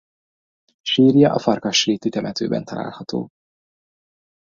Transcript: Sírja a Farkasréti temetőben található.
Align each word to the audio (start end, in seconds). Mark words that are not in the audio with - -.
Sírja 0.81 1.33
a 1.33 1.39
Farkasréti 1.39 2.09
temetőben 2.09 2.65
található. 2.65 3.29